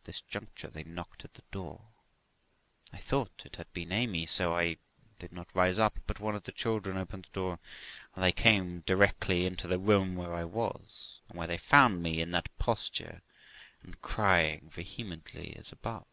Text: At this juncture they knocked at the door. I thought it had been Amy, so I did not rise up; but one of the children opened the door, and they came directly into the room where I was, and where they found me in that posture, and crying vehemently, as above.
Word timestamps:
At 0.00 0.06
this 0.06 0.20
juncture 0.20 0.66
they 0.66 0.82
knocked 0.82 1.24
at 1.24 1.34
the 1.34 1.44
door. 1.52 1.90
I 2.92 2.96
thought 2.96 3.42
it 3.46 3.54
had 3.54 3.72
been 3.72 3.92
Amy, 3.92 4.26
so 4.26 4.52
I 4.52 4.78
did 5.20 5.30
not 5.32 5.54
rise 5.54 5.78
up; 5.78 6.00
but 6.08 6.18
one 6.18 6.34
of 6.34 6.42
the 6.42 6.50
children 6.50 6.96
opened 6.96 7.26
the 7.26 7.30
door, 7.32 7.60
and 8.16 8.24
they 8.24 8.32
came 8.32 8.80
directly 8.80 9.46
into 9.46 9.68
the 9.68 9.78
room 9.78 10.16
where 10.16 10.34
I 10.34 10.42
was, 10.42 11.20
and 11.28 11.38
where 11.38 11.46
they 11.46 11.56
found 11.56 12.02
me 12.02 12.20
in 12.20 12.32
that 12.32 12.48
posture, 12.58 13.22
and 13.80 14.02
crying 14.02 14.70
vehemently, 14.70 15.54
as 15.54 15.70
above. 15.70 16.06